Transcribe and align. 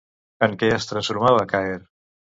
En 0.47 0.55
què 0.63 0.69
es 0.77 0.89
transformava 0.93 1.47
Caer? 1.55 1.81